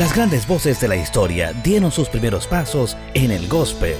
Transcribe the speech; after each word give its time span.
Las 0.00 0.14
grandes 0.14 0.46
voces 0.46 0.80
de 0.80 0.88
la 0.88 0.96
historia 0.96 1.52
dieron 1.62 1.92
sus 1.92 2.08
primeros 2.08 2.46
pasos 2.46 2.96
en 3.12 3.30
el 3.30 3.46
gospel. 3.48 3.98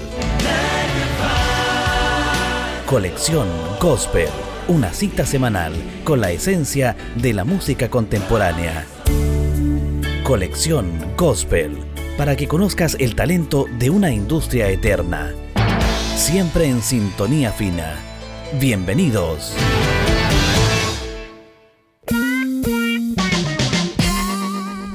Colección 2.87 3.47
Gospel, 3.79 4.31
una 4.67 4.95
cita 4.95 5.27
semanal 5.27 5.75
con 6.03 6.23
la 6.23 6.31
esencia 6.31 6.97
de 7.17 7.35
la 7.35 7.45
música 7.45 7.91
contemporánea. 7.91 8.87
Colección 10.25 10.91
Gospel, 11.19 11.77
para 12.17 12.35
que 12.35 12.49
conozcas 12.49 12.97
el 12.99 13.15
talento 13.15 13.67
de 13.79 13.91
una 13.91 14.11
industria 14.11 14.71
eterna. 14.71 15.35
Siempre 16.17 16.65
en 16.65 16.81
sintonía 16.81 17.53
fina. 17.53 17.97
Bienvenidos. 18.59 19.53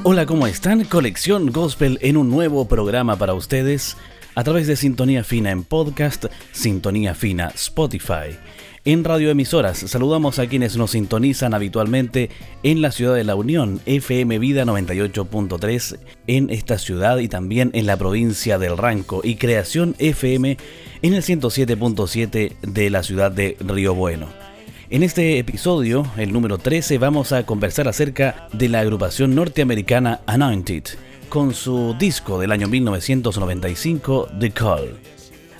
Hola, 0.07 0.27
¿cómo 0.27 0.45
están? 0.45 0.83
Colección 0.83 1.51
Gospel 1.51 1.97
en 2.03 2.15
un 2.15 2.29
nuevo 2.29 2.67
programa 2.67 3.15
para 3.15 3.33
ustedes 3.33 3.97
a 4.35 4.43
través 4.43 4.67
de 4.67 4.75
Sintonía 4.75 5.23
Fina 5.23 5.49
en 5.49 5.63
podcast, 5.63 6.25
Sintonía 6.51 7.15
Fina 7.15 7.51
Spotify. 7.55 8.37
En 8.85 9.03
radioemisoras 9.03 9.79
saludamos 9.79 10.37
a 10.37 10.45
quienes 10.45 10.77
nos 10.77 10.91
sintonizan 10.91 11.55
habitualmente 11.55 12.29
en 12.61 12.83
la 12.83 12.91
ciudad 12.91 13.15
de 13.15 13.23
La 13.23 13.33
Unión, 13.33 13.81
FM 13.87 14.37
Vida 14.37 14.63
98.3 14.63 15.97
en 16.27 16.51
esta 16.51 16.77
ciudad 16.77 17.17
y 17.17 17.27
también 17.27 17.71
en 17.73 17.87
la 17.87 17.97
provincia 17.97 18.59
del 18.59 18.77
Ranco 18.77 19.21
y 19.23 19.37
Creación 19.37 19.95
FM 19.97 20.57
en 21.01 21.13
el 21.15 21.23
107.7 21.23 22.57
de 22.61 22.89
la 22.91 23.01
ciudad 23.01 23.31
de 23.31 23.57
Río 23.59 23.95
Bueno. 23.95 24.54
En 24.87 25.01
este 25.01 25.39
episodio, 25.39 26.05
el 26.15 26.31
número 26.31 26.59
13, 26.59 26.99
vamos 26.99 27.31
a 27.31 27.43
conversar 27.43 27.87
acerca 27.87 28.47
de 28.53 28.69
la 28.69 28.81
agrupación 28.81 29.33
norteamericana 29.33 30.21
Anointed, 30.27 30.83
con 31.27 31.55
su 31.55 31.95
disco 31.97 32.39
del 32.39 32.51
año 32.51 32.67
1995, 32.67 34.27
The 34.39 34.51
Call. 34.51 34.99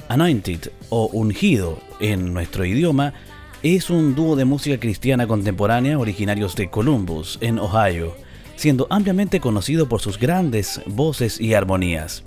Anointed, 0.09 0.69
o 0.89 1.07
Ungido 1.07 1.79
en 1.99 2.35
nuestro 2.35 2.65
idioma, 2.65 3.15
es 3.63 3.89
un 3.89 4.13
dúo 4.13 4.35
de 4.35 4.45
música 4.45 4.79
cristiana 4.79 5.25
contemporánea 5.25 5.97
originarios 5.97 6.55
de 6.55 6.69
Columbus, 6.69 7.39
en 7.41 7.57
Ohio, 7.57 8.15
siendo 8.55 8.85
ampliamente 8.91 9.39
conocido 9.39 9.89
por 9.89 10.01
sus 10.01 10.19
grandes 10.19 10.81
voces 10.85 11.41
y 11.41 11.55
armonías. 11.55 12.23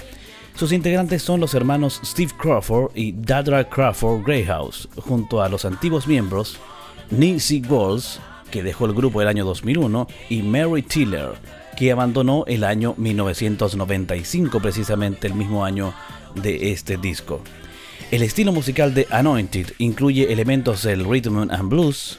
Sus 0.56 0.72
integrantes 0.72 1.22
son 1.22 1.39
los 1.39 1.55
hermanos 1.55 2.00
Steve 2.05 2.33
Crawford 2.37 2.91
y 2.97 3.12
Dadra 3.12 3.69
Crawford 3.69 4.25
Greyhouse, 4.25 4.89
junto 4.97 5.41
a 5.41 5.48
los 5.48 5.65
antiguos 5.65 6.09
miembros 6.09 6.59
Nancy 7.11 7.62
Walls, 7.69 8.20
que 8.51 8.62
dejó 8.62 8.87
el 8.87 8.95
grupo 8.95 9.23
el 9.23 9.28
año 9.28 9.45
2001, 9.45 10.06
y 10.28 10.42
Mary 10.42 10.83
Tiller, 10.83 11.33
que 11.77 11.92
abandonó 11.92 12.45
el 12.47 12.65
año 12.65 12.95
1995, 12.97 14.61
precisamente 14.61 15.27
el 15.27 15.34
mismo 15.34 15.65
año 15.65 15.95
de 16.34 16.73
este 16.73 16.97
disco. 16.97 17.42
El 18.11 18.23
estilo 18.23 18.53
musical 18.53 18.95
de 18.95 19.06
Anointed 19.11 19.73
incluye 19.78 20.33
elementos 20.33 20.83
del 20.83 21.05
rhythm 21.05 21.50
and 21.50 21.69
blues, 21.69 22.19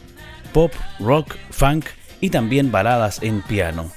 pop, 0.54 0.72
rock, 1.00 1.36
funk 1.50 1.86
y 2.22 2.30
también 2.30 2.72
baladas 2.72 3.22
en 3.24 3.42
piano. 3.42 3.92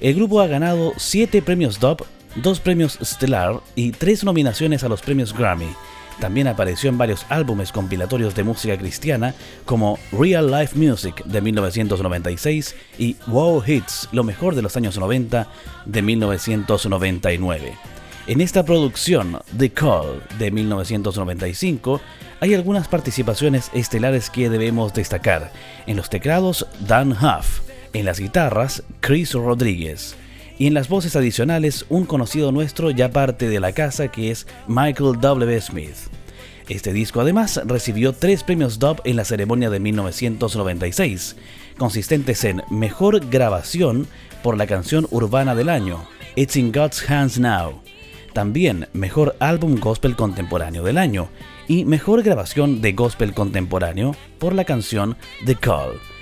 El 0.00 0.16
grupo 0.16 0.40
ha 0.40 0.46
ganado 0.46 0.92
7 0.96 1.42
premios 1.42 1.80
Dub, 1.80 2.04
2 2.36 2.60
premios 2.60 2.98
Stellar 3.02 3.60
y 3.74 3.92
3 3.92 4.24
nominaciones 4.24 4.84
a 4.84 4.88
los 4.88 5.02
premios 5.02 5.32
Grammy, 5.32 5.68
también 6.20 6.48
apareció 6.48 6.88
en 6.88 6.98
varios 6.98 7.26
álbumes 7.28 7.72
compilatorios 7.72 8.34
de 8.34 8.44
música 8.44 8.76
cristiana 8.76 9.34
como 9.64 9.98
Real 10.12 10.50
Life 10.50 10.78
Music 10.78 11.24
de 11.24 11.40
1996 11.40 12.74
y 12.98 13.16
Wow 13.26 13.62
Hits, 13.66 14.08
lo 14.12 14.24
mejor 14.24 14.54
de 14.54 14.62
los 14.62 14.76
años 14.76 14.98
90 14.98 15.48
de 15.84 16.02
1999. 16.02 17.74
En 18.26 18.40
esta 18.40 18.64
producción, 18.64 19.38
The 19.56 19.70
Call 19.70 20.22
de 20.38 20.50
1995, 20.50 22.00
hay 22.40 22.54
algunas 22.54 22.88
participaciones 22.88 23.70
estelares 23.72 24.30
que 24.30 24.50
debemos 24.50 24.92
destacar. 24.92 25.52
En 25.86 25.96
los 25.96 26.10
teclados, 26.10 26.66
Dan 26.80 27.12
Huff. 27.12 27.60
En 27.92 28.04
las 28.04 28.18
guitarras, 28.18 28.82
Chris 29.00 29.32
Rodríguez. 29.32 30.16
Y 30.58 30.66
en 30.66 30.74
las 30.74 30.88
voces 30.88 31.16
adicionales, 31.16 31.84
un 31.88 32.06
conocido 32.06 32.50
nuestro 32.50 32.90
ya 32.90 33.10
parte 33.10 33.48
de 33.48 33.60
la 33.60 33.72
casa 33.72 34.08
que 34.08 34.30
es 34.30 34.46
Michael 34.66 35.20
W. 35.20 35.60
Smith. 35.60 35.96
Este 36.68 36.92
disco 36.92 37.20
además 37.20 37.60
recibió 37.64 38.12
tres 38.12 38.42
premios 38.42 38.78
Dub 38.78 39.00
en 39.04 39.16
la 39.16 39.24
ceremonia 39.24 39.70
de 39.70 39.78
1996, 39.78 41.36
consistentes 41.78 42.44
en 42.44 42.62
Mejor 42.70 43.28
Grabación 43.28 44.08
por 44.42 44.56
la 44.56 44.66
canción 44.66 45.06
urbana 45.10 45.54
del 45.54 45.68
año, 45.68 46.08
It's 46.34 46.56
in 46.56 46.72
God's 46.72 47.08
Hands 47.08 47.38
Now, 47.38 47.82
también 48.32 48.88
Mejor 48.94 49.36
Álbum 49.38 49.78
Gospel 49.78 50.16
Contemporáneo 50.16 50.82
del 50.82 50.98
año 50.98 51.28
y 51.68 51.84
Mejor 51.84 52.22
Grabación 52.22 52.80
de 52.80 52.92
Gospel 52.92 53.32
Contemporáneo 53.32 54.16
por 54.38 54.54
la 54.54 54.64
canción 54.64 55.16
The 55.44 55.54
Call. 55.54 56.15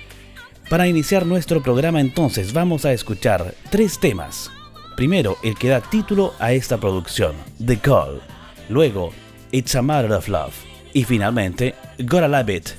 Para 0.69 0.87
iniciar 0.87 1.27
nuestro 1.27 1.61
programa 1.61 2.01
entonces 2.01 2.51
vamos 2.51 2.85
a 2.85 2.91
escuchar 2.91 3.53
tres 3.69 3.99
temas. 3.99 4.51
Primero, 4.95 5.37
el 5.43 5.55
que 5.55 5.69
da 5.69 5.79
título 5.79 6.33
a 6.39 6.53
esta 6.53 6.79
producción, 6.79 7.35
The 7.63 7.77
Call. 7.77 8.19
Luego, 8.69 9.13
It's 9.51 9.75
a 9.75 9.83
Matter 9.83 10.11
of 10.13 10.27
Love. 10.27 10.55
Y 10.91 11.03
finalmente, 11.03 11.75
Gotta 11.99 12.27
Love 12.27 12.49
It. 12.49 12.69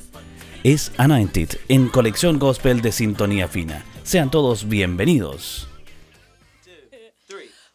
Es 0.64 0.90
Anointed 0.96 1.50
en 1.68 1.88
colección 1.88 2.40
gospel 2.40 2.80
de 2.82 2.90
Sintonía 2.90 3.46
Fina. 3.46 3.84
Sean 4.02 4.32
todos 4.32 4.68
bienvenidos. 4.68 5.68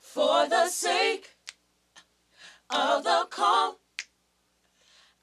For 0.02 0.50
the 0.50 0.68
sake 0.70 1.24
of 2.70 3.04
the 3.04 3.28
call, 3.30 3.80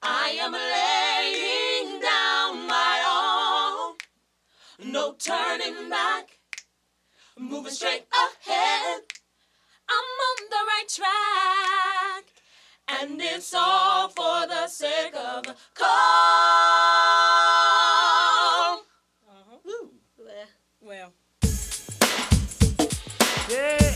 I 0.01 0.39
am 0.41 0.55
moving 7.39 7.71
straight 7.71 8.05
ahead. 8.11 9.01
I'm 9.89 10.09
on 10.29 10.49
the 10.49 10.61
right 10.67 10.87
track, 10.87 12.25
and 13.01 13.21
it's 13.21 13.53
all 13.55 14.09
for 14.09 14.47
the 14.47 14.67
sake 14.67 15.15
of 15.15 15.43
the 15.43 15.55
call. 15.73 15.87
Uh-huh. 19.27 19.57
Well. 20.81 21.13
Yeah. 23.49 23.88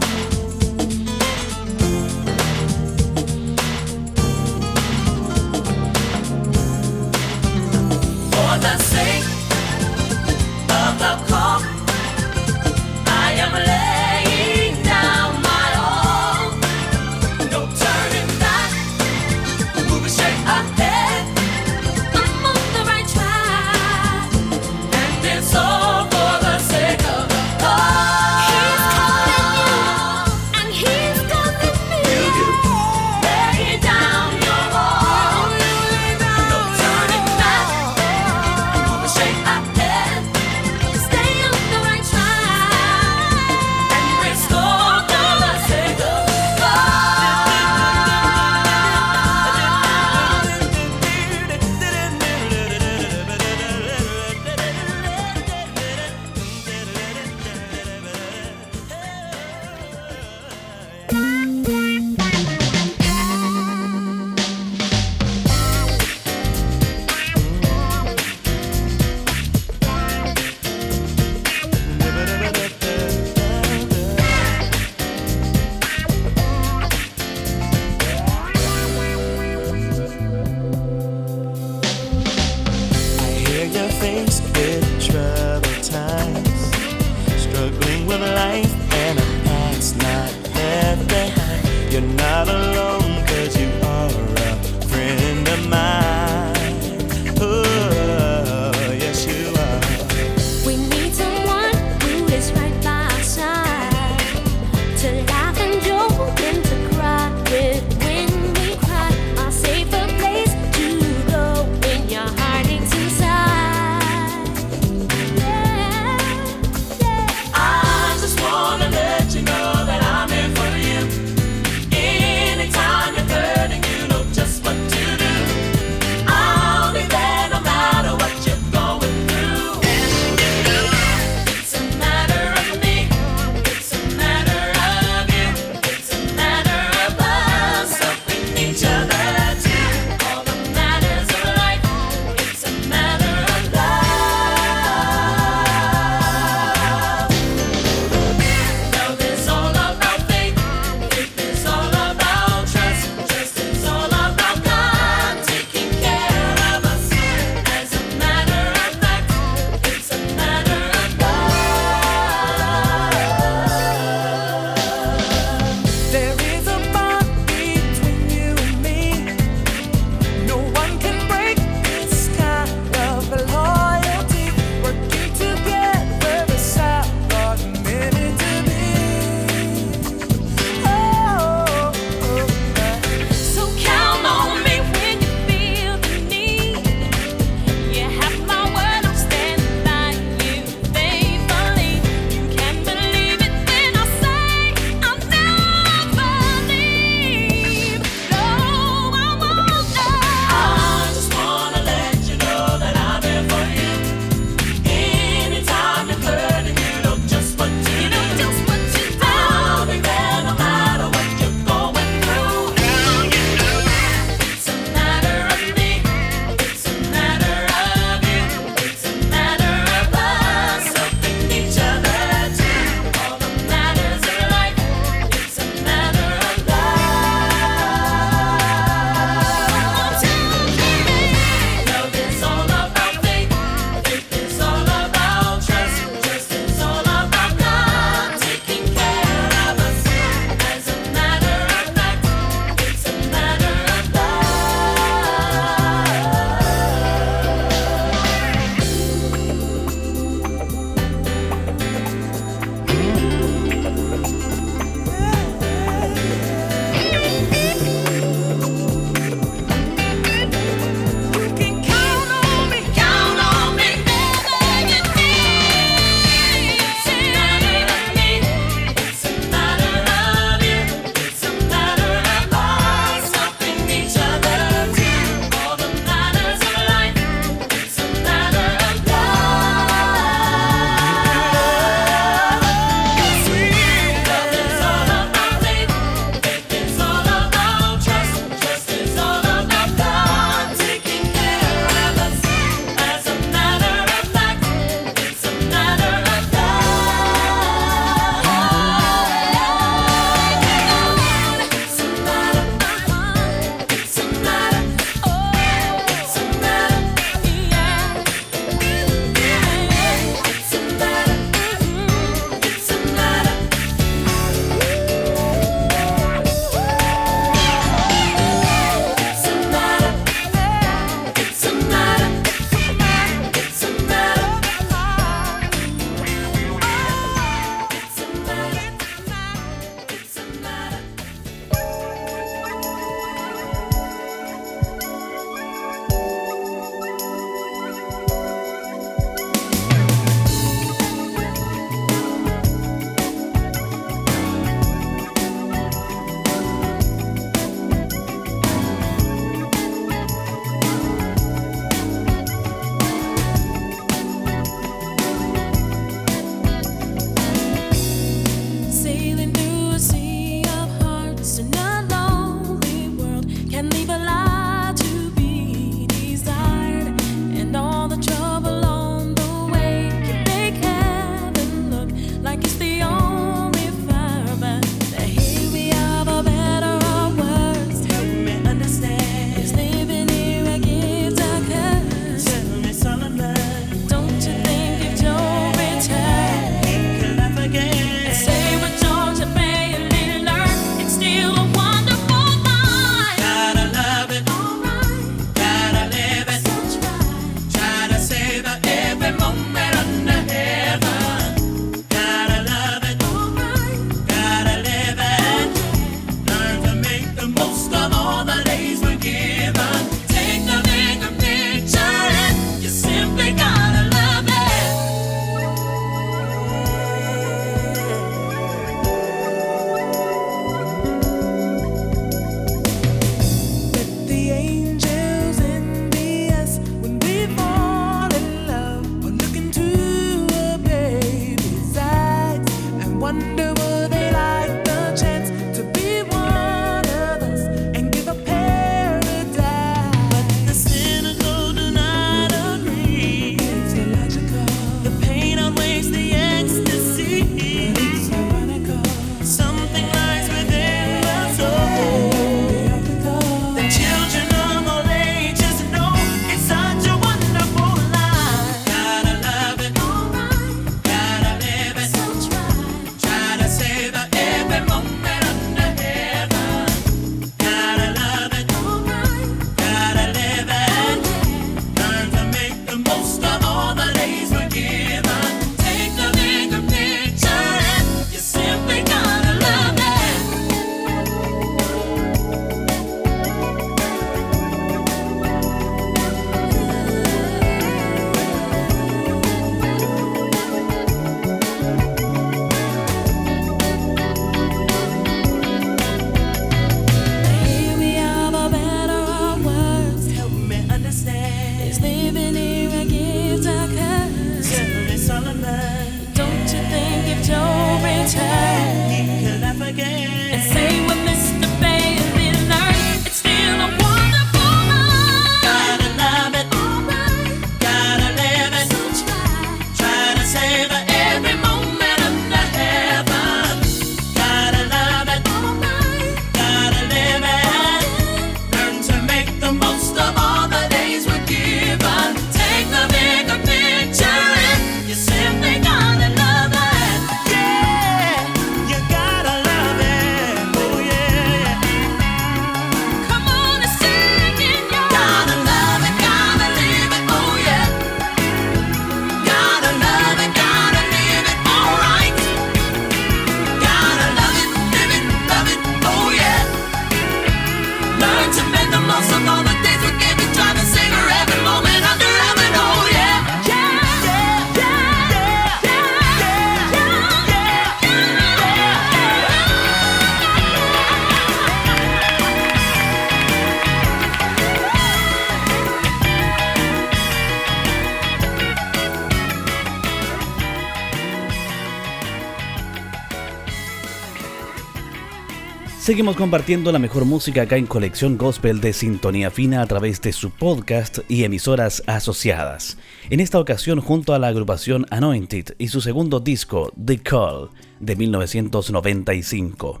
Seguimos 586.06 586.36
compartiendo 586.36 586.92
la 586.92 587.00
mejor 587.00 587.24
música 587.24 587.62
acá 587.62 587.76
en 587.78 587.86
Colección 587.86 588.38
Gospel 588.38 588.80
de 588.80 588.92
Sintonía 588.92 589.50
Fina 589.50 589.82
a 589.82 589.86
través 589.86 590.22
de 590.22 590.32
su 590.32 590.52
podcast 590.52 591.18
y 591.26 591.42
emisoras 591.42 592.04
asociadas. 592.06 592.96
En 593.28 593.40
esta 593.40 593.58
ocasión 593.58 594.00
junto 594.00 594.32
a 594.32 594.38
la 594.38 594.46
agrupación 594.46 595.06
Anointed 595.10 595.74
y 595.78 595.88
su 595.88 596.00
segundo 596.00 596.38
disco, 596.38 596.92
The 597.04 597.18
Call, 597.18 597.70
de 597.98 598.14
1995. 598.14 600.00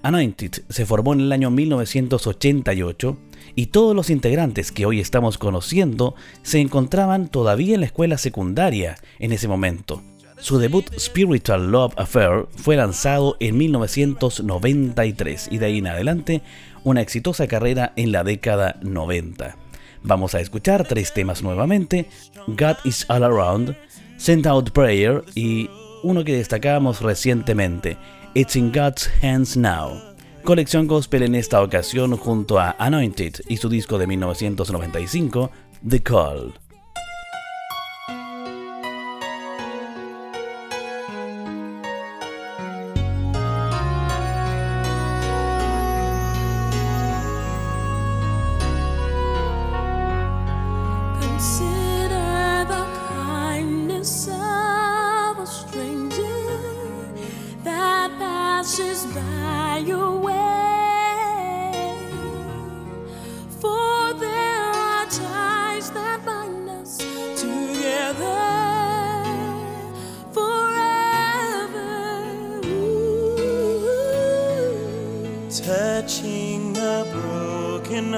Anointed 0.00 0.62
se 0.70 0.86
formó 0.86 1.12
en 1.12 1.20
el 1.20 1.30
año 1.30 1.50
1988 1.50 3.18
y 3.54 3.66
todos 3.66 3.94
los 3.94 4.08
integrantes 4.08 4.72
que 4.72 4.86
hoy 4.86 4.98
estamos 4.98 5.36
conociendo 5.36 6.14
se 6.40 6.60
encontraban 6.60 7.28
todavía 7.28 7.74
en 7.74 7.80
la 7.80 7.86
escuela 7.86 8.16
secundaria 8.16 8.96
en 9.18 9.34
ese 9.34 9.46
momento. 9.46 10.02
Su 10.38 10.58
debut 10.58 10.84
Spiritual 10.98 11.70
Love 11.70 11.94
Affair 11.96 12.46
fue 12.56 12.76
lanzado 12.76 13.36
en 13.40 13.56
1993 13.56 15.48
y 15.50 15.58
de 15.58 15.66
ahí 15.66 15.78
en 15.78 15.86
adelante 15.86 16.42
una 16.82 17.00
exitosa 17.00 17.46
carrera 17.46 17.92
en 17.96 18.12
la 18.12 18.24
década 18.24 18.76
90. 18.82 19.56
Vamos 20.02 20.34
a 20.34 20.40
escuchar 20.40 20.86
tres 20.86 21.14
temas 21.14 21.42
nuevamente, 21.42 22.06
God 22.46 22.76
is 22.84 23.06
All 23.08 23.24
Around, 23.24 23.74
Send 24.18 24.46
Out 24.46 24.70
Prayer 24.70 25.24
y 25.34 25.70
uno 26.02 26.24
que 26.24 26.36
destacamos 26.36 27.00
recientemente, 27.00 27.96
It's 28.34 28.56
in 28.56 28.70
God's 28.70 29.10
Hands 29.22 29.56
Now. 29.56 30.14
Colección 30.42 30.86
Gospel 30.86 31.22
en 31.22 31.34
esta 31.34 31.62
ocasión 31.62 32.16
junto 32.18 32.58
a 32.58 32.76
Anointed 32.78 33.36
y 33.48 33.56
su 33.56 33.70
disco 33.70 33.96
de 33.96 34.06
1995, 34.06 35.50
The 35.88 36.02
Call. 36.02 36.63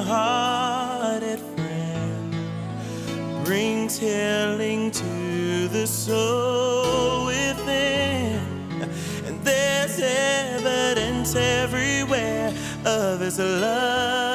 Hearted 0.07 1.40
friend 1.57 2.33
brings 3.45 3.99
healing 3.99 4.92
to 4.92 5.66
the 5.66 5.85
soul 5.85 7.27
within, 7.27 8.40
and 9.27 9.45
there's 9.45 9.99
evidence 9.99 11.35
everywhere 11.35 12.55
of 12.85 13.19
His 13.19 13.40
love. 13.40 14.25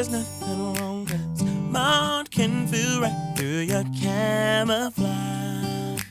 there's 0.00 0.12
nothing 0.12 0.74
wrong. 0.76 1.04
Cause 1.04 1.42
my 1.42 1.78
heart 1.78 2.30
can 2.30 2.66
feel 2.68 3.02
right 3.02 3.34
through 3.36 3.68
your 3.68 3.84
camouflage. 4.00 6.02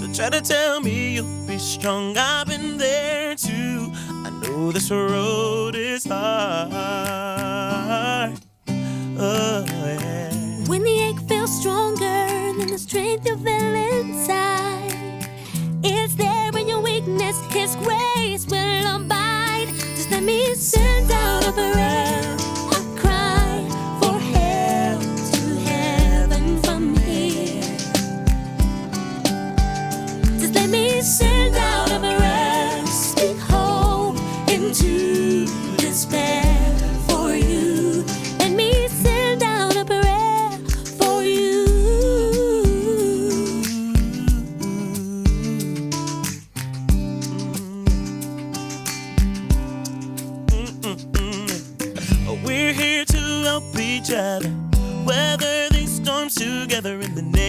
Don't 0.00 0.14
try 0.14 0.30
to 0.30 0.40
tell 0.40 0.80
me 0.80 1.14
you'll 1.14 1.46
be 1.48 1.58
strong. 1.58 2.16
I'll 2.16 2.44
be 2.44 2.51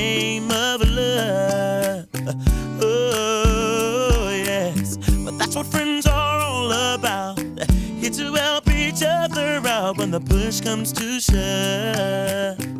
name 0.03 0.51
of 0.51 0.81
love. 0.89 2.07
Oh, 2.81 4.29
yes. 4.45 4.97
But 5.25 5.37
that's 5.37 5.55
what 5.55 5.65
friends 5.67 6.05
are 6.05 6.39
all 6.39 6.71
about. 6.95 7.39
Here 8.01 8.11
to 8.21 8.33
help 8.33 8.69
each 8.69 9.01
other 9.03 9.61
out 9.65 9.97
when 9.97 10.11
the 10.11 10.19
push 10.19 10.59
comes 10.61 10.91
to 10.93 11.19
shove. 11.19 12.72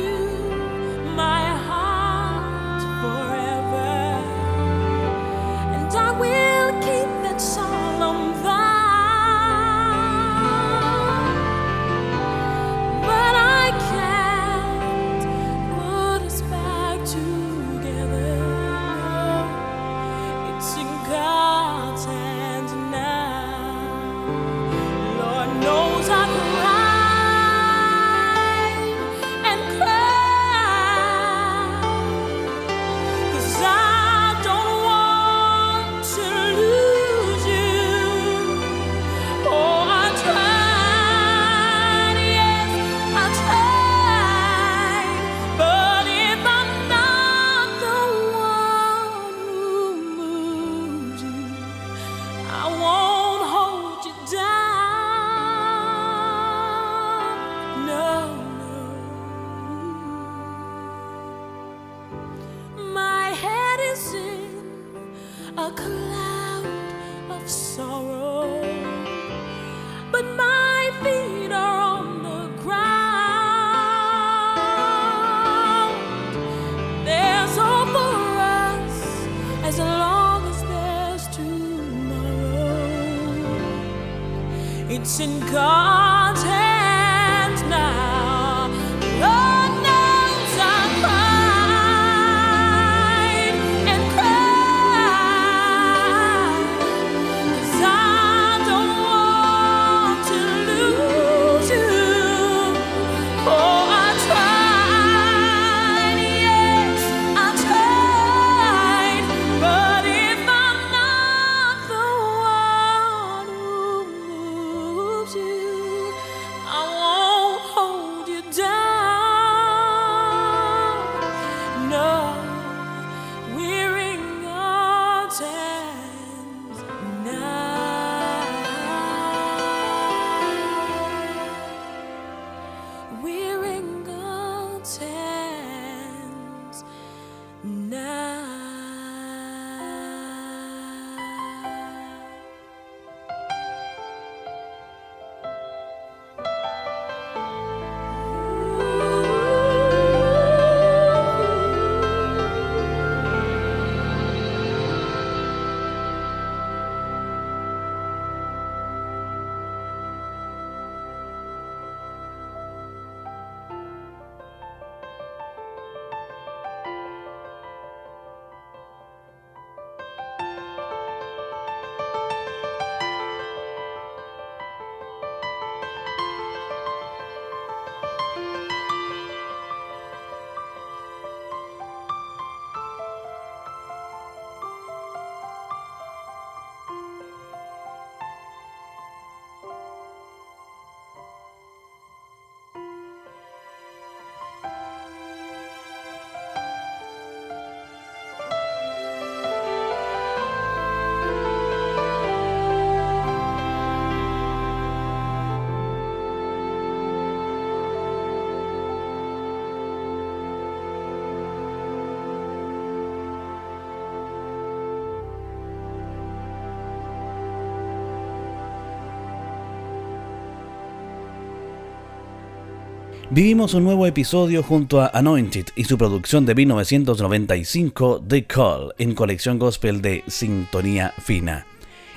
Vivimos 223.28 223.74
un 223.74 223.82
nuevo 223.82 224.06
episodio 224.06 224.62
junto 224.62 225.00
a 225.00 225.08
Anointed 225.08 225.66
y 225.74 225.82
su 225.82 225.98
producción 225.98 226.46
de 226.46 226.54
1995 226.54 228.22
The 228.26 228.44
Call 228.44 228.94
en 228.98 229.16
colección 229.16 229.58
gospel 229.58 230.00
de 230.00 230.22
Sintonía 230.28 231.12
Fina. 231.18 231.66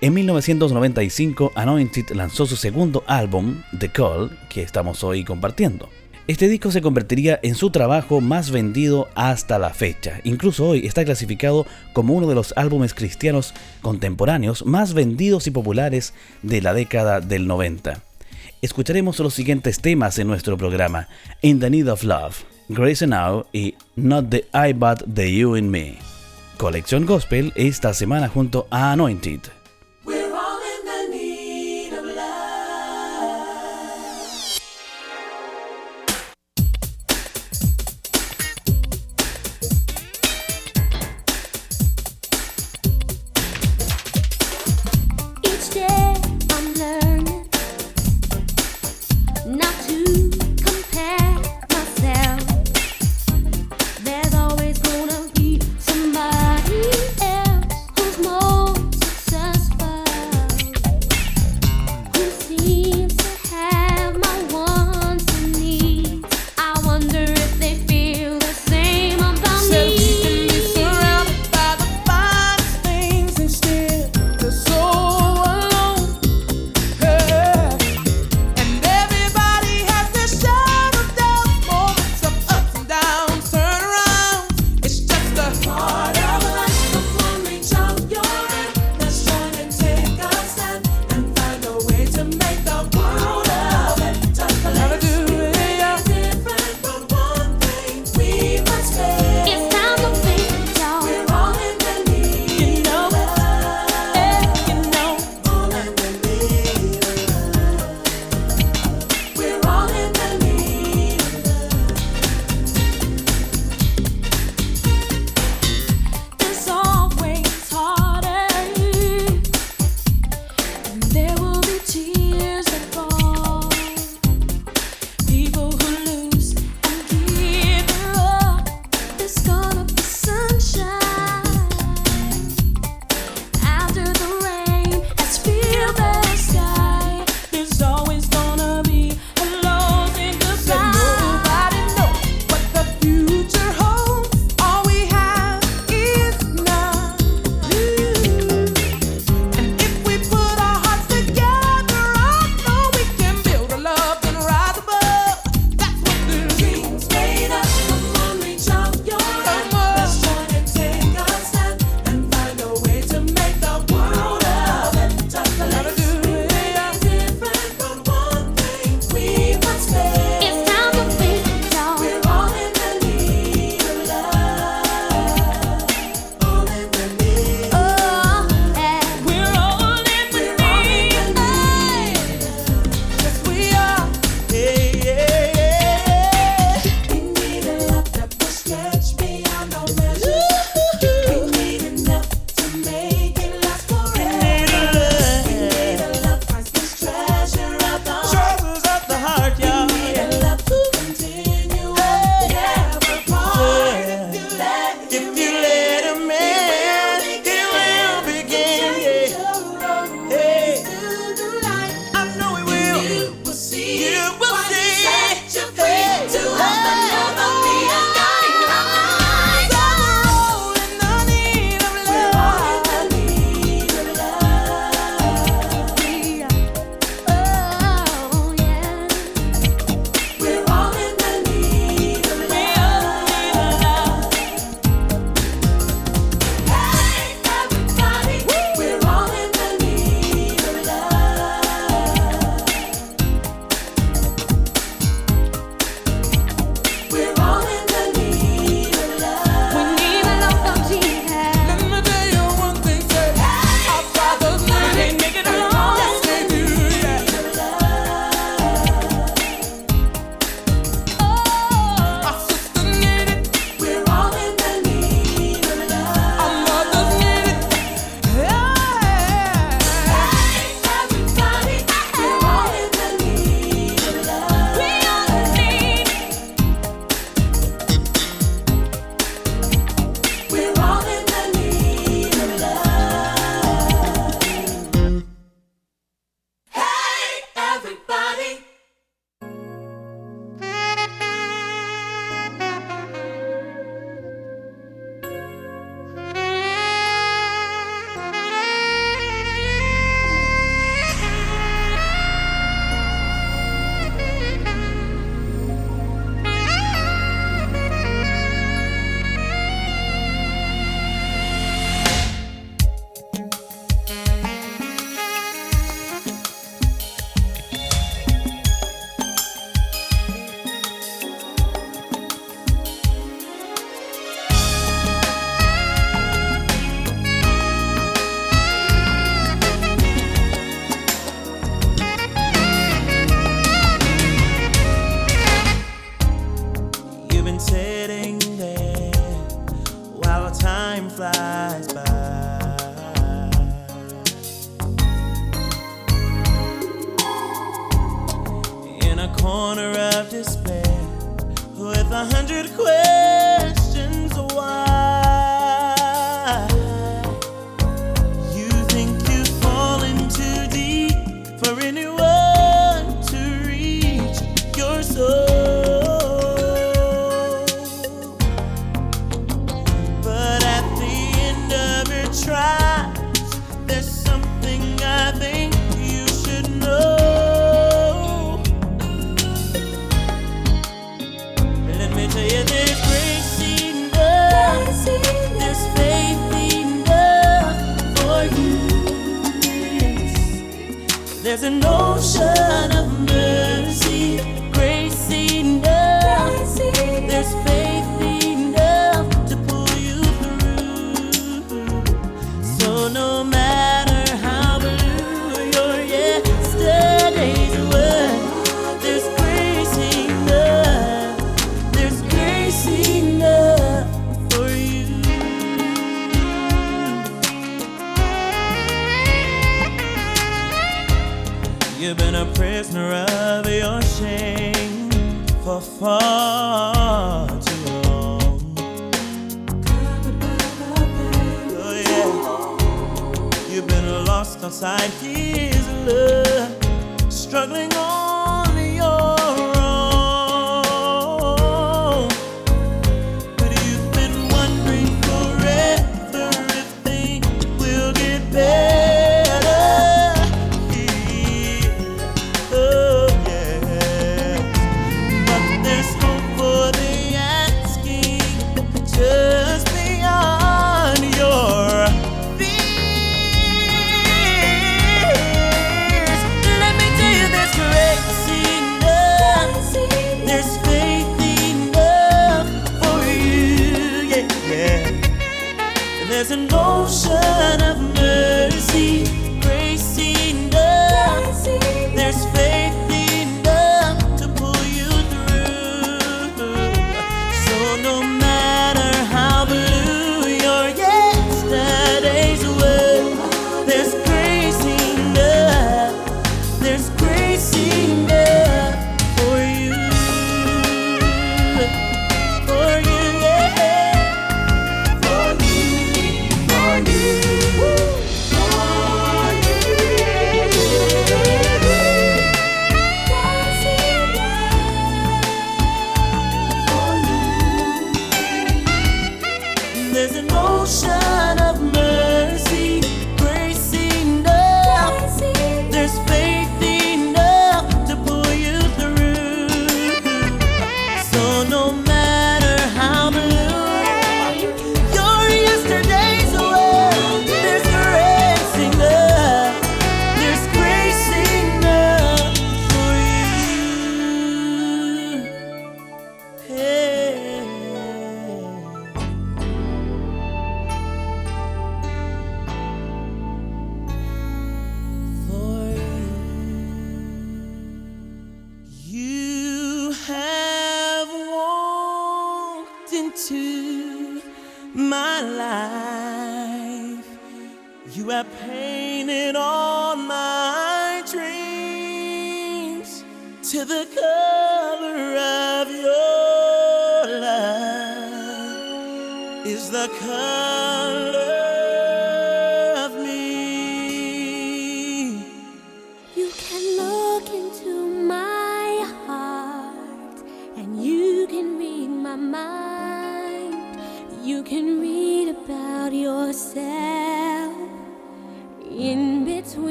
En 0.00 0.14
1995 0.14 1.50
Anointed 1.56 2.10
lanzó 2.10 2.46
su 2.46 2.54
segundo 2.54 3.02
álbum 3.08 3.62
The 3.76 3.88
Call 3.88 4.30
que 4.48 4.62
estamos 4.62 5.02
hoy 5.02 5.24
compartiendo. 5.24 5.88
Este 6.28 6.48
disco 6.48 6.70
se 6.70 6.82
convertiría 6.82 7.40
en 7.42 7.56
su 7.56 7.70
trabajo 7.70 8.20
más 8.20 8.52
vendido 8.52 9.08
hasta 9.16 9.58
la 9.58 9.70
fecha. 9.70 10.20
Incluso 10.22 10.68
hoy 10.68 10.86
está 10.86 11.04
clasificado 11.04 11.66
como 11.94 12.14
uno 12.14 12.28
de 12.28 12.36
los 12.36 12.54
álbumes 12.56 12.94
cristianos 12.94 13.54
contemporáneos 13.82 14.64
más 14.66 14.94
vendidos 14.94 15.48
y 15.48 15.50
populares 15.50 16.14
de 16.42 16.62
la 16.62 16.74
década 16.74 17.20
del 17.20 17.48
90 17.48 18.04
escucharemos 18.62 19.18
los 19.18 19.34
siguientes 19.34 19.80
temas 19.80 20.18
en 20.18 20.28
nuestro 20.28 20.56
programa: 20.56 21.08
In 21.42 21.60
the 21.60 21.68
Need 21.68 21.88
of 21.88 22.02
Love, 22.04 22.36
Grace 22.68 23.06
Now 23.06 23.44
y 23.52 23.74
Not 23.96 24.30
the 24.30 24.46
I 24.54 24.72
But 24.72 25.02
the 25.12 25.30
You 25.30 25.56
in 25.56 25.70
Me. 25.70 25.98
Colección 26.56 27.04
Gospel 27.04 27.52
esta 27.56 27.92
semana 27.92 28.28
junto 28.28 28.66
a 28.70 28.92
Anointed. 28.92 29.61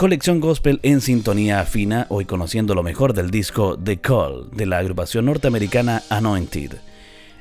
Colección 0.00 0.40
Gospel 0.40 0.80
en 0.82 1.02
sintonía 1.02 1.62
fina, 1.66 2.06
hoy 2.08 2.24
conociendo 2.24 2.74
lo 2.74 2.82
mejor 2.82 3.12
del 3.12 3.30
disco 3.30 3.78
The 3.78 3.98
Call 3.98 4.48
de 4.50 4.64
la 4.64 4.78
agrupación 4.78 5.26
norteamericana 5.26 6.02
Anointed. 6.08 6.78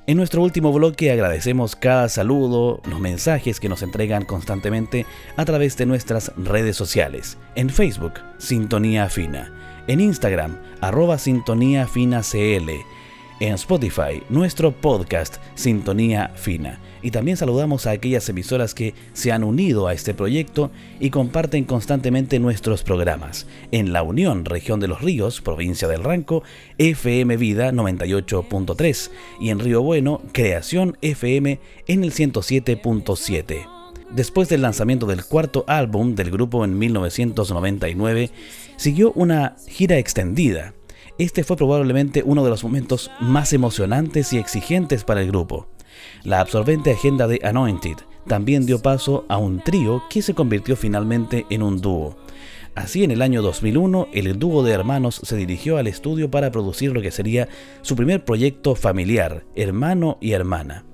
En 0.10 0.18
nuestro 0.18 0.42
último 0.42 0.74
bloque 0.74 1.12
agradecemos 1.12 1.76
cada 1.76 2.10
saludo, 2.10 2.82
los 2.90 3.00
mensajes 3.00 3.60
que 3.60 3.70
nos 3.70 3.84
entregan 3.84 4.26
constantemente 4.26 5.06
a 5.38 5.46
través 5.46 5.78
de 5.78 5.86
nuestras 5.86 6.32
redes 6.36 6.76
sociales. 6.76 7.38
En 7.54 7.70
Facebook, 7.70 8.14
Sintonía 8.40 9.08
Fina. 9.08 9.54
En 9.86 10.02
Instagram, 10.02 10.58
arroba 10.82 11.20
Sintonía 11.20 11.86
CL. 11.86 12.72
En 13.40 13.54
Spotify, 13.54 14.22
nuestro 14.28 14.74
podcast 14.74 15.38
Sintonía 15.56 16.34
Fina. 16.36 16.82
Y 17.02 17.12
también 17.12 17.38
saludamos 17.38 17.88
a 17.88 17.92
aquellas 17.92 18.28
emisoras 18.28 18.76
que 18.76 18.94
se 19.14 19.32
han 19.32 19.46
unido 19.46 19.88
a 19.88 19.94
este 19.94 20.14
proyecto 20.14 20.72
y 21.00 21.10
comparten 21.10 21.64
constantemente 21.64 22.38
nuestros 22.40 22.84
programas. 22.84 23.48
En 23.72 23.94
La 23.94 24.04
Unión, 24.04 24.44
región 24.44 24.82
de 24.82 24.90
los 24.90 25.02
Ríos, 25.02 25.40
provincia 25.40 25.88
del 25.88 26.04
Ranco, 26.04 26.44
FM 26.80 27.38
Vida 27.38 27.72
98.3 27.72 29.10
y 29.40 29.52
en 29.52 29.60
Río 29.60 29.84
Bueno, 29.84 30.22
Creación 30.34 30.98
FM 31.02 31.62
en 31.88 32.04
el 32.04 32.12
107.7. 32.12 33.68
Después 34.12 34.50
del 34.50 34.64
lanzamiento 34.64 35.06
del 35.06 35.24
cuarto 35.24 35.64
álbum 35.66 36.14
del 36.16 36.30
grupo 36.30 36.66
en 36.66 36.78
1999, 36.78 38.32
siguió 38.76 39.14
una 39.14 39.56
gira 39.68 39.98
extendida. 39.98 40.74
Este 41.20 41.44
fue 41.44 41.58
probablemente 41.58 42.24
uno 42.26 42.46
de 42.46 42.50
los 42.50 42.64
momentos 42.64 43.12
más 43.20 43.52
emocionantes 43.52 44.32
y 44.32 44.38
exigentes 44.38 45.04
para 45.04 45.22
el 45.22 45.28
grupo. 45.28 45.68
La 46.24 46.40
absorbente 46.40 46.92
agenda 46.92 47.28
de 47.28 47.42
Anointed 47.44 47.98
también 48.26 48.66
dio 48.66 48.82
paso 48.82 49.26
a 49.28 49.38
un 49.38 49.60
trío 49.60 50.02
que 50.10 50.22
se 50.22 50.34
convirtió 50.34 50.78
finalmente 50.78 51.46
en 51.50 51.62
un 51.62 51.82
dúo. 51.82 52.16
Así, 52.74 53.04
en 53.04 53.12
el 53.12 53.22
año 53.22 53.42
2001, 53.42 54.08
el 54.14 54.40
dúo 54.40 54.64
de 54.64 54.72
hermanos 54.72 55.20
se 55.22 55.36
dirigió 55.36 55.76
al 55.76 55.88
estudio 55.88 56.32
para 56.32 56.52
producir 56.52 56.94
lo 56.94 57.02
que 57.02 57.12
sería 57.12 57.50
su 57.82 57.98
primer 57.98 58.24
proyecto 58.24 58.74
familiar, 58.76 59.44
Hermano 59.58 60.20
y 60.22 60.32
Hermana. 60.32 60.86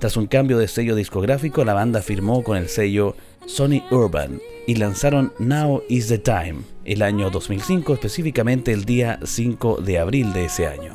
Tras 0.00 0.16
un 0.16 0.26
cambio 0.26 0.58
de 0.58 0.66
sello 0.66 0.96
discográfico, 0.96 1.64
la 1.64 1.74
banda 1.74 2.02
firmó 2.02 2.42
con 2.42 2.56
el 2.56 2.68
sello 2.68 3.14
Sony 3.48 3.82
Urban 3.90 4.40
y 4.66 4.74
lanzaron 4.74 5.32
Now 5.38 5.82
is 5.88 6.08
the 6.08 6.18
Time 6.18 6.58
el 6.84 7.02
año 7.02 7.30
2005, 7.30 7.94
específicamente 7.94 8.72
el 8.72 8.84
día 8.84 9.18
5 9.24 9.80
de 9.80 9.98
abril 9.98 10.32
de 10.32 10.44
ese 10.44 10.66
año. 10.66 10.92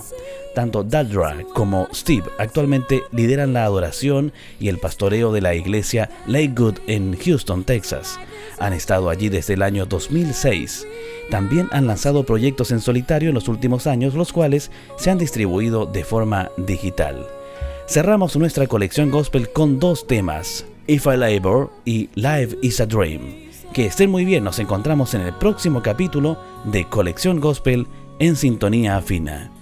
Tanto 0.54 0.84
Dadra 0.84 1.36
como 1.54 1.88
Steve 1.93 2.26
actualmente 2.38 3.01
lideran 3.12 3.54
la 3.54 3.66
adoración 3.66 4.32
y 4.60 4.70
el 4.70 4.78
pastoreo 4.78 5.32
de 5.32 5.41
la 5.41 5.56
iglesia 5.56 6.10
Lakewood 6.28 6.76
en 6.88 7.18
Houston, 7.18 7.64
Texas. 7.64 8.20
Han 8.60 8.74
estado 8.74 9.10
allí 9.10 9.30
desde 9.30 9.56
el 9.56 9.64
año 9.64 9.88
2006. 9.88 10.88
También 11.32 11.68
han 11.72 11.88
lanzado 11.88 12.24
proyectos 12.24 12.72
en 12.72 12.80
solitario 12.80 13.30
en 13.30 13.36
los 13.36 13.47
últimos 13.47 13.88
años, 13.88 14.14
los 14.14 14.32
cuales 14.32 14.70
se 14.97 15.10
han 15.10 15.18
distribuido 15.18 15.88
de 15.88 16.04
forma 16.04 16.51
digital. 16.58 17.28
Cerramos 17.88 18.38
nuestra 18.38 18.68
colección 18.68 19.10
gospel 19.10 19.49
con 19.49 19.80
dos 19.80 20.08
temas, 20.08 20.66
If 20.86 21.08
I 21.08 21.16
Labor 21.16 21.72
y 21.86 22.10
Life 22.16 22.58
is 22.62 22.82
a 22.82 22.86
Dream. 22.86 23.22
Que 23.74 23.86
estén 23.86 24.12
muy 24.12 24.26
bien, 24.26 24.44
nos 24.44 24.60
encontramos 24.60 25.14
en 25.14 25.22
el 25.22 25.34
próximo 25.34 25.82
capítulo 25.82 26.38
de 26.66 26.84
Colección 26.90 27.40
Gospel 27.40 27.88
en 28.20 28.36
sintonía 28.36 29.02
fina. 29.02 29.53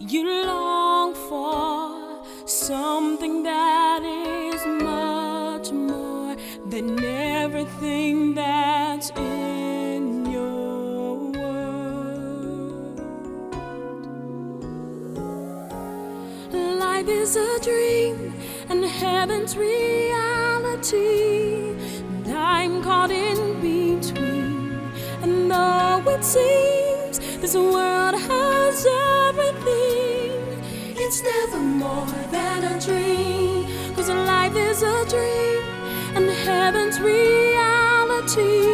you 0.00 0.24
long 0.44 1.14
for 1.14 2.22
something 2.46 3.42
that 3.44 4.02
is 4.02 4.66
much 4.66 5.70
more 5.72 6.36
than 6.66 7.02
everything 7.04 8.34
that's 8.34 9.10
in 9.10 10.26
your 10.30 11.16
world. 11.32 13.00
Life 16.52 17.08
is 17.08 17.36
a 17.36 17.58
dream, 17.60 18.34
and 18.68 18.84
heaven's 18.84 19.56
reality. 19.56 20.94
And 22.24 22.28
I'm 22.36 22.82
caught 22.82 23.10
in 23.10 23.60
between, 23.60 24.80
and 25.22 25.50
though 25.50 26.02
it 26.10 26.24
seems 26.24 27.20
this 27.40 27.54
world 27.54 27.93
reality. 37.04 38.73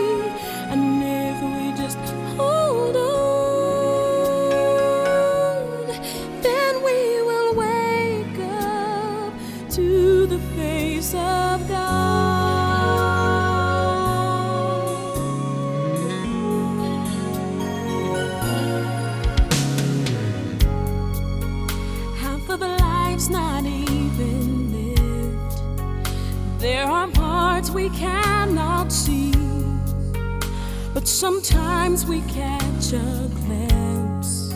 catch 32.90 33.00
a 33.00 33.28
glimpse 33.34 34.52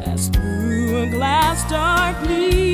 as 0.00 0.28
through 0.28 1.02
a 1.02 1.10
glass 1.10 1.68
darkly. 1.70 2.65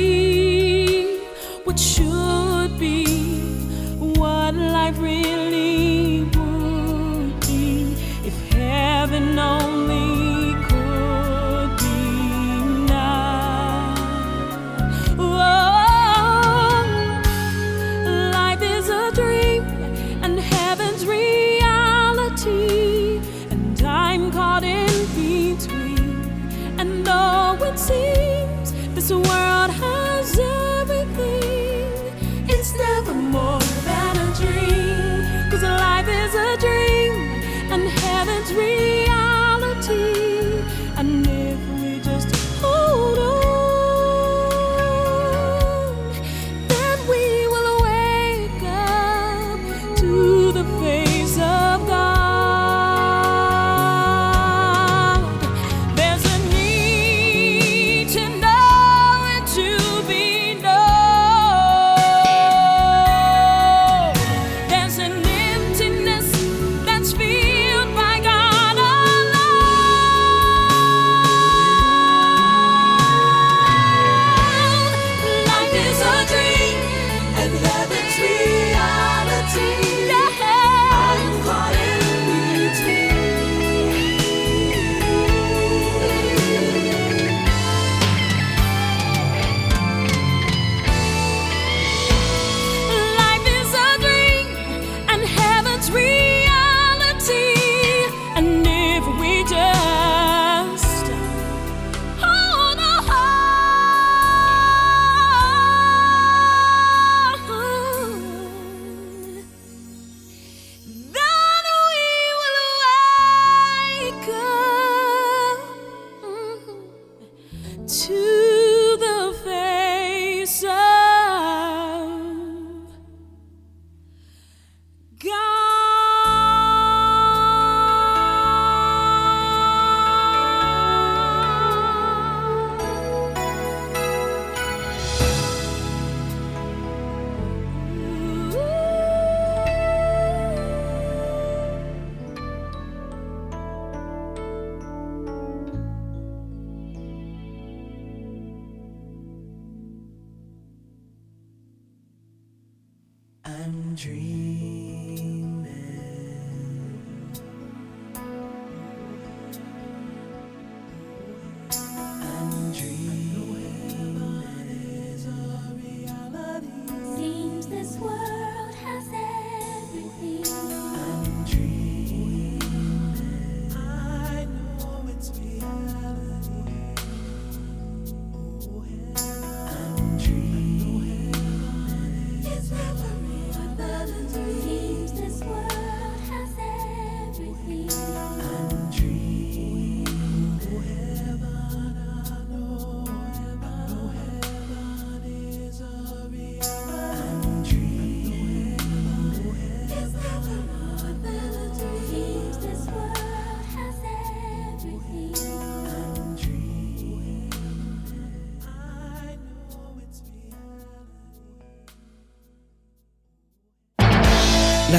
dream. 34.43 34.82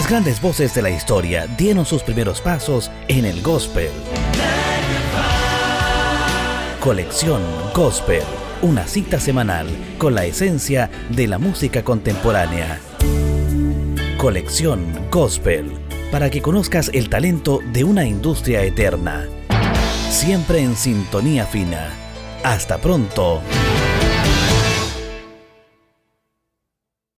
Las 0.04 0.10
grandes 0.10 0.42
voces 0.42 0.74
de 0.74 0.82
la 0.82 0.90
historia 0.90 1.46
dieron 1.56 1.86
sus 1.86 2.02
primeros 2.02 2.42
pasos 2.42 2.90
en 3.08 3.24
el 3.24 3.40
gospel. 3.40 3.88
Colección 6.78 7.40
Gospel, 7.72 8.22
una 8.60 8.86
cita 8.86 9.18
semanal 9.18 9.66
con 9.96 10.14
la 10.14 10.26
esencia 10.26 10.90
de 11.08 11.26
la 11.26 11.38
música 11.38 11.82
contemporánea. 11.82 12.80
Colección 14.18 14.84
Gospel, 15.10 15.72
para 16.12 16.28
que 16.28 16.42
conozcas 16.42 16.90
el 16.92 17.08
talento 17.08 17.60
de 17.72 17.84
una 17.84 18.04
industria 18.04 18.62
eterna. 18.62 19.26
Siempre 20.10 20.58
en 20.58 20.76
sintonía 20.76 21.46
fina. 21.46 21.88
Hasta 22.42 22.76
pronto. 22.76 23.40